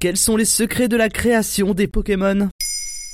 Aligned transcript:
Quels 0.00 0.16
sont 0.16 0.38
les 0.38 0.46
secrets 0.46 0.88
de 0.88 0.96
la 0.96 1.10
création 1.10 1.74
des 1.74 1.86
Pokémon? 1.86 2.48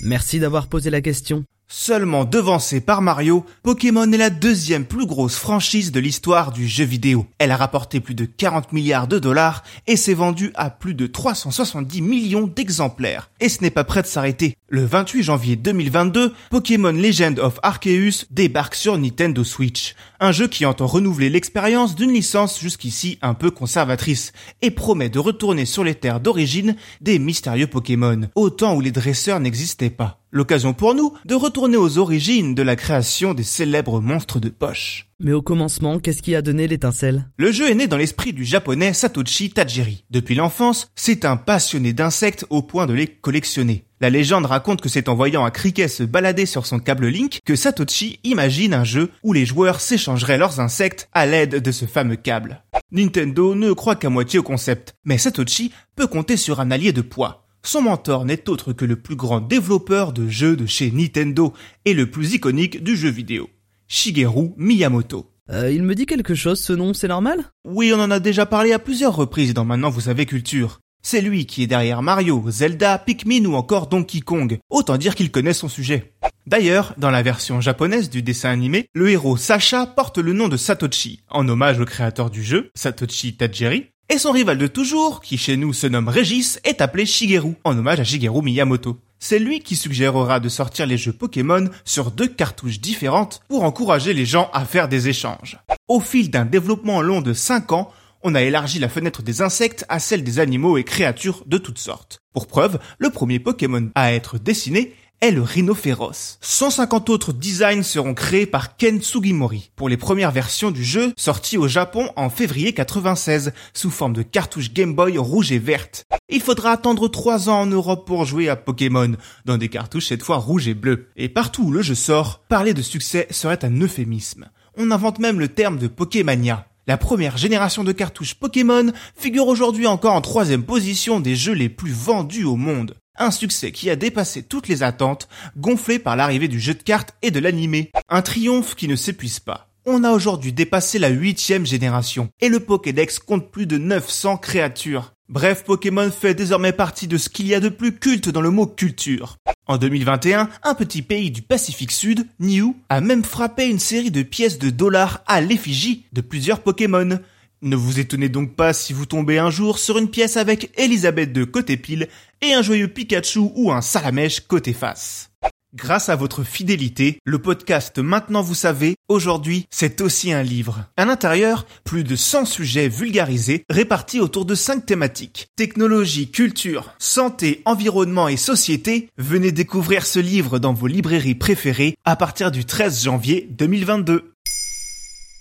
Merci 0.00 0.40
d'avoir 0.40 0.66
posé 0.66 0.88
la 0.88 1.02
question. 1.02 1.44
Seulement 1.72 2.24
devancée 2.24 2.80
par 2.80 3.00
Mario, 3.00 3.46
Pokémon 3.62 4.10
est 4.10 4.16
la 4.16 4.28
deuxième 4.28 4.84
plus 4.84 5.06
grosse 5.06 5.36
franchise 5.36 5.92
de 5.92 6.00
l'histoire 6.00 6.50
du 6.50 6.66
jeu 6.66 6.84
vidéo. 6.84 7.26
Elle 7.38 7.52
a 7.52 7.56
rapporté 7.56 8.00
plus 8.00 8.16
de 8.16 8.24
40 8.24 8.72
milliards 8.72 9.06
de 9.06 9.20
dollars 9.20 9.62
et 9.86 9.94
s'est 9.94 10.14
vendue 10.14 10.50
à 10.56 10.70
plus 10.70 10.94
de 10.94 11.06
370 11.06 12.02
millions 12.02 12.48
d'exemplaires. 12.48 13.30
Et 13.38 13.48
ce 13.48 13.62
n'est 13.62 13.70
pas 13.70 13.84
prêt 13.84 14.02
de 14.02 14.08
s'arrêter. 14.08 14.56
Le 14.68 14.84
28 14.84 15.22
janvier 15.22 15.54
2022, 15.54 16.34
Pokémon 16.50 16.90
Legend 16.90 17.38
of 17.38 17.60
Arceus 17.62 18.26
débarque 18.32 18.74
sur 18.74 18.98
Nintendo 18.98 19.44
Switch. 19.44 19.94
Un 20.18 20.32
jeu 20.32 20.48
qui 20.48 20.66
entend 20.66 20.88
renouveler 20.88 21.30
l'expérience 21.30 21.94
d'une 21.94 22.12
licence 22.12 22.58
jusqu'ici 22.58 23.16
un 23.22 23.34
peu 23.34 23.52
conservatrice 23.52 24.32
et 24.60 24.72
promet 24.72 25.08
de 25.08 25.20
retourner 25.20 25.66
sur 25.66 25.84
les 25.84 25.94
terres 25.94 26.18
d'origine 26.18 26.74
des 27.00 27.20
mystérieux 27.20 27.68
Pokémon, 27.68 28.22
au 28.34 28.50
temps 28.50 28.74
où 28.74 28.80
les 28.80 28.90
dresseurs 28.90 29.38
n'existaient 29.38 29.88
pas. 29.88 30.19
L'occasion 30.32 30.74
pour 30.74 30.94
nous 30.94 31.12
de 31.24 31.34
retourner 31.34 31.76
aux 31.76 31.98
origines 31.98 32.54
de 32.54 32.62
la 32.62 32.76
création 32.76 33.34
des 33.34 33.42
célèbres 33.42 34.00
monstres 34.00 34.38
de 34.38 34.48
poche. 34.48 35.08
Mais 35.18 35.32
au 35.32 35.42
commencement, 35.42 35.98
qu'est-ce 35.98 36.22
qui 36.22 36.36
a 36.36 36.42
donné 36.42 36.68
l'étincelle? 36.68 37.28
Le 37.36 37.50
jeu 37.50 37.68
est 37.68 37.74
né 37.74 37.88
dans 37.88 37.96
l'esprit 37.96 38.32
du 38.32 38.44
japonais 38.44 38.92
Satoshi 38.92 39.50
Tajiri. 39.50 40.04
Depuis 40.10 40.36
l'enfance, 40.36 40.88
c'est 40.94 41.24
un 41.24 41.36
passionné 41.36 41.92
d'insectes 41.92 42.46
au 42.48 42.62
point 42.62 42.86
de 42.86 42.94
les 42.94 43.08
collectionner. 43.08 43.84
La 44.00 44.08
légende 44.08 44.46
raconte 44.46 44.80
que 44.80 44.88
c'est 44.88 45.08
en 45.08 45.16
voyant 45.16 45.44
un 45.44 45.50
criquet 45.50 45.88
se 45.88 46.04
balader 46.04 46.46
sur 46.46 46.64
son 46.64 46.78
câble 46.78 47.08
Link 47.08 47.40
que 47.44 47.56
Satoshi 47.56 48.20
imagine 48.22 48.72
un 48.72 48.84
jeu 48.84 49.10
où 49.24 49.32
les 49.32 49.44
joueurs 49.44 49.80
s'échangeraient 49.80 50.38
leurs 50.38 50.60
insectes 50.60 51.08
à 51.12 51.26
l'aide 51.26 51.56
de 51.56 51.72
ce 51.72 51.86
fameux 51.86 52.16
câble. 52.16 52.62
Nintendo 52.92 53.56
ne 53.56 53.72
croit 53.72 53.96
qu'à 53.96 54.10
moitié 54.10 54.38
au 54.38 54.44
concept, 54.44 54.94
mais 55.04 55.18
Satoshi 55.18 55.72
peut 55.96 56.06
compter 56.06 56.36
sur 56.36 56.60
un 56.60 56.70
allié 56.70 56.92
de 56.92 57.02
poids. 57.02 57.49
Son 57.62 57.82
mentor 57.82 58.24
n'est 58.24 58.48
autre 58.48 58.72
que 58.72 58.84
le 58.84 58.96
plus 58.96 59.16
grand 59.16 59.40
développeur 59.40 60.12
de 60.12 60.28
jeux 60.28 60.56
de 60.56 60.66
chez 60.66 60.90
Nintendo 60.90 61.52
et 61.84 61.92
le 61.92 62.10
plus 62.10 62.34
iconique 62.34 62.82
du 62.82 62.96
jeu 62.96 63.10
vidéo, 63.10 63.50
Shigeru 63.86 64.50
Miyamoto. 64.56 65.30
euh, 65.50 65.70
Il 65.70 65.82
me 65.82 65.94
dit 65.94 66.06
quelque 66.06 66.34
chose 66.34 66.60
ce 66.60 66.72
nom, 66.72 66.94
c'est 66.94 67.08
normal? 67.08 67.44
Oui, 67.64 67.92
on 67.94 68.00
en 68.00 68.10
a 68.10 68.18
déjà 68.18 68.46
parlé 68.46 68.72
à 68.72 68.78
plusieurs 68.78 69.14
reprises 69.14 69.52
dans 69.54 69.64
Maintenant 69.66 69.90
vous 69.90 70.00
savez 70.02 70.24
culture. 70.24 70.80
C'est 71.02 71.22
lui 71.22 71.46
qui 71.46 71.62
est 71.62 71.66
derrière 71.66 72.02
Mario, 72.02 72.44
Zelda, 72.48 72.98
Pikmin 72.98 73.44
ou 73.46 73.54
encore 73.54 73.86
Donkey 73.86 74.20
Kong. 74.20 74.58
Autant 74.68 74.98
dire 74.98 75.14
qu'il 75.14 75.30
connaît 75.30 75.54
son 75.54 75.68
sujet. 75.68 76.12
D'ailleurs, 76.46 76.94
dans 76.98 77.10
la 77.10 77.22
version 77.22 77.60
japonaise 77.60 78.10
du 78.10 78.22
dessin 78.22 78.50
animé, 78.50 78.86
le 78.92 79.10
héros 79.10 79.36
Sacha 79.36 79.86
porte 79.86 80.18
le 80.18 80.32
nom 80.32 80.48
de 80.48 80.56
Satoshi, 80.56 81.20
en 81.30 81.48
hommage 81.48 81.78
au 81.80 81.84
créateur 81.84 82.28
du 82.30 82.42
jeu, 82.42 82.70
Satoshi 82.74 83.36
Tajiri, 83.36 83.86
et 84.10 84.18
son 84.18 84.32
rival 84.32 84.58
de 84.58 84.66
toujours, 84.66 85.20
qui 85.20 85.38
chez 85.38 85.56
nous 85.56 85.72
se 85.72 85.86
nomme 85.86 86.08
Régis, 86.08 86.58
est 86.64 86.80
appelé 86.80 87.06
Shigeru, 87.06 87.54
en 87.62 87.78
hommage 87.78 88.00
à 88.00 88.04
Shigeru 88.04 88.42
Miyamoto. 88.42 88.98
C'est 89.20 89.38
lui 89.38 89.60
qui 89.60 89.76
suggérera 89.76 90.40
de 90.40 90.48
sortir 90.48 90.86
les 90.86 90.98
jeux 90.98 91.12
Pokémon 91.12 91.68
sur 91.84 92.10
deux 92.10 92.26
cartouches 92.26 92.80
différentes 92.80 93.40
pour 93.48 93.62
encourager 93.62 94.12
les 94.12 94.26
gens 94.26 94.50
à 94.52 94.64
faire 94.64 94.88
des 94.88 95.08
échanges. 95.08 95.58
Au 95.86 96.00
fil 96.00 96.28
d'un 96.28 96.44
développement 96.44 97.02
long 97.02 97.20
de 97.20 97.32
5 97.32 97.70
ans, 97.70 97.92
on 98.24 98.34
a 98.34 98.42
élargi 98.42 98.80
la 98.80 98.88
fenêtre 98.88 99.22
des 99.22 99.42
insectes 99.42 99.86
à 99.88 100.00
celle 100.00 100.24
des 100.24 100.40
animaux 100.40 100.76
et 100.76 100.84
créatures 100.84 101.44
de 101.46 101.58
toutes 101.58 101.78
sortes. 101.78 102.20
Pour 102.34 102.48
preuve, 102.48 102.80
le 102.98 103.10
premier 103.10 103.38
Pokémon 103.38 103.90
à 103.94 104.12
être 104.12 104.38
dessiné 104.38 104.92
est 105.20 105.30
le 105.30 105.42
rhinophéros. 105.42 106.38
150 106.40 107.10
autres 107.10 107.32
designs 107.32 107.82
seront 107.82 108.14
créés 108.14 108.46
par 108.46 108.76
Ken 108.76 109.02
Sugimori 109.02 109.70
pour 109.76 109.88
les 109.88 109.96
premières 109.96 110.30
versions 110.30 110.70
du 110.70 110.82
jeu 110.82 111.12
sorties 111.16 111.58
au 111.58 111.68
Japon 111.68 112.10
en 112.16 112.30
février 112.30 112.72
96 112.72 113.52
sous 113.74 113.90
forme 113.90 114.14
de 114.14 114.22
cartouches 114.22 114.72
Game 114.72 114.94
Boy 114.94 115.18
rouge 115.18 115.52
et 115.52 115.58
verte. 115.58 116.06
Il 116.28 116.40
faudra 116.40 116.72
attendre 116.72 117.08
3 117.08 117.48
ans 117.48 117.60
en 117.60 117.66
Europe 117.66 118.06
pour 118.06 118.24
jouer 118.24 118.48
à 118.48 118.56
Pokémon, 118.56 119.12
dans 119.44 119.58
des 119.58 119.68
cartouches 119.68 120.06
cette 120.06 120.22
fois 120.22 120.38
rouge 120.38 120.68
et 120.68 120.74
bleu. 120.74 121.08
Et 121.16 121.28
partout 121.28 121.64
où 121.64 121.70
le 121.70 121.82
jeu 121.82 121.94
sort, 121.94 122.40
parler 122.48 122.72
de 122.72 122.82
succès 122.82 123.26
serait 123.30 123.64
un 123.64 123.80
euphémisme. 123.80 124.48
On 124.76 124.90
invente 124.90 125.18
même 125.18 125.40
le 125.40 125.48
terme 125.48 125.78
de 125.78 125.88
Pokémania. 125.88 126.66
La 126.86 126.96
première 126.96 127.36
génération 127.36 127.84
de 127.84 127.92
cartouches 127.92 128.34
Pokémon 128.34 128.90
figure 129.14 129.46
aujourd'hui 129.46 129.86
encore 129.86 130.14
en 130.14 130.20
troisième 130.20 130.64
position 130.64 131.20
des 131.20 131.36
jeux 131.36 131.52
les 131.52 131.68
plus 131.68 131.92
vendus 131.92 132.44
au 132.44 132.56
monde. 132.56 132.96
Un 133.18 133.30
succès 133.30 133.72
qui 133.72 133.90
a 133.90 133.96
dépassé 133.96 134.42
toutes 134.42 134.68
les 134.68 134.82
attentes, 134.82 135.28
gonflé 135.56 135.98
par 135.98 136.16
l'arrivée 136.16 136.48
du 136.48 136.60
jeu 136.60 136.74
de 136.74 136.82
cartes 136.82 137.14
et 137.22 137.30
de 137.30 137.40
l'animé. 137.40 137.90
Un 138.08 138.22
triomphe 138.22 138.74
qui 138.74 138.88
ne 138.88 138.96
s'épuise 138.96 139.40
pas. 139.40 139.68
On 139.86 140.04
a 140.04 140.12
aujourd'hui 140.12 140.52
dépassé 140.52 140.98
la 140.98 141.08
huitième 141.08 141.66
génération, 141.66 142.28
et 142.40 142.48
le 142.48 142.60
Pokédex 142.60 143.18
compte 143.18 143.50
plus 143.50 143.66
de 143.66 143.78
900 143.78 144.36
créatures. 144.36 145.14
Bref, 145.28 145.64
Pokémon 145.64 146.10
fait 146.10 146.34
désormais 146.34 146.72
partie 146.72 147.06
de 147.06 147.16
ce 147.16 147.28
qu'il 147.28 147.46
y 147.46 147.54
a 147.54 147.60
de 147.60 147.68
plus 147.68 147.96
culte 147.96 148.28
dans 148.28 148.40
le 148.40 148.50
mot 148.50 148.66
culture. 148.66 149.36
En 149.66 149.78
2021, 149.78 150.48
un 150.64 150.74
petit 150.74 151.02
pays 151.02 151.30
du 151.30 151.42
Pacifique 151.42 151.92
Sud, 151.92 152.26
Niu, 152.40 152.74
a 152.88 153.00
même 153.00 153.22
frappé 153.22 153.68
une 153.68 153.78
série 153.78 154.10
de 154.10 154.22
pièces 154.22 154.58
de 154.58 154.70
dollars 154.70 155.22
à 155.26 155.40
l'effigie 155.40 156.06
de 156.12 156.20
plusieurs 156.20 156.60
Pokémon. 156.60 157.20
Ne 157.62 157.76
vous 157.76 158.00
étonnez 158.00 158.30
donc 158.30 158.56
pas 158.56 158.72
si 158.72 158.94
vous 158.94 159.04
tombez 159.04 159.38
un 159.38 159.50
jour 159.50 159.78
sur 159.78 159.98
une 159.98 160.08
pièce 160.08 160.38
avec 160.38 160.70
Elisabeth 160.78 161.30
de 161.30 161.44
côté 161.44 161.76
pile 161.76 162.08
et 162.40 162.54
un 162.54 162.62
joyeux 162.62 162.88
Pikachu 162.88 163.50
ou 163.54 163.70
un 163.70 163.82
Salamèche 163.82 164.40
côté 164.40 164.72
face. 164.72 165.30
Grâce 165.74 166.08
à 166.08 166.16
votre 166.16 166.42
fidélité, 166.42 167.18
le 167.26 167.38
podcast 167.38 167.98
Maintenant 167.98 168.40
vous 168.40 168.54
savez, 168.54 168.96
aujourd'hui, 169.08 169.66
c'est 169.68 170.00
aussi 170.00 170.32
un 170.32 170.42
livre. 170.42 170.86
À 170.96 171.04
l'intérieur, 171.04 171.66
plus 171.84 172.02
de 172.02 172.16
100 172.16 172.46
sujets 172.46 172.88
vulgarisés 172.88 173.64
répartis 173.68 174.20
autour 174.20 174.46
de 174.46 174.54
5 174.54 174.86
thématiques. 174.86 175.48
Technologie, 175.54 176.30
culture, 176.30 176.94
santé, 176.98 177.60
environnement 177.66 178.26
et 178.26 178.38
société. 178.38 179.10
Venez 179.18 179.52
découvrir 179.52 180.06
ce 180.06 180.18
livre 180.18 180.58
dans 180.58 180.72
vos 180.72 180.86
librairies 180.86 181.34
préférées 181.34 181.94
à 182.06 182.16
partir 182.16 182.50
du 182.50 182.64
13 182.64 183.04
janvier 183.04 183.46
2022. 183.50 184.32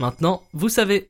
Maintenant, 0.00 0.42
vous 0.52 0.68
savez. 0.68 1.09